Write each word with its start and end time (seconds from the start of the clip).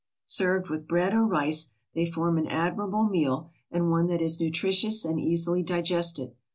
Served 0.25 0.67
with 0.67 0.87
bread 0.87 1.13
or 1.13 1.27
rice, 1.27 1.67
they 1.93 2.07
form 2.09 2.39
an 2.39 2.47
admirable 2.47 3.03
meal 3.07 3.51
and 3.69 3.91
one 3.91 4.07
that 4.07 4.19
is 4.19 4.39
nutritious 4.39 5.05
and 5.05 5.19
easily 5.19 5.61
digested. 5.61 6.35